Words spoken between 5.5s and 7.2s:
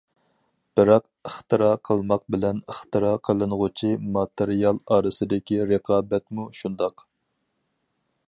رىقابەتمۇ شۇنداق.